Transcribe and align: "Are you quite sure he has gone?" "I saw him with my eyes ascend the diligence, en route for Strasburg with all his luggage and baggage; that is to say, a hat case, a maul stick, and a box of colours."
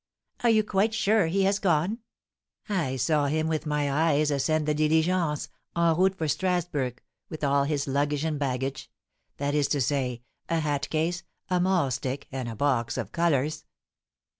"Are 0.43 0.49
you 0.49 0.63
quite 0.63 0.95
sure 0.95 1.27
he 1.27 1.43
has 1.43 1.59
gone?" 1.59 1.99
"I 2.67 2.95
saw 2.95 3.27
him 3.27 3.47
with 3.47 3.67
my 3.67 3.91
eyes 4.09 4.31
ascend 4.31 4.67
the 4.67 4.73
diligence, 4.73 5.49
en 5.75 5.95
route 5.95 6.15
for 6.15 6.27
Strasburg 6.27 7.03
with 7.29 7.43
all 7.43 7.65
his 7.65 7.87
luggage 7.87 8.23
and 8.25 8.39
baggage; 8.39 8.89
that 9.37 9.53
is 9.53 9.67
to 9.67 9.79
say, 9.79 10.23
a 10.49 10.59
hat 10.61 10.89
case, 10.89 11.21
a 11.51 11.59
maul 11.59 11.91
stick, 11.91 12.27
and 12.31 12.49
a 12.49 12.55
box 12.55 12.97
of 12.97 13.11
colours." 13.11 13.65